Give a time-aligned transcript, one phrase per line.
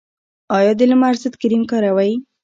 [0.57, 2.11] ایا د لمر ضد کریم کاروئ؟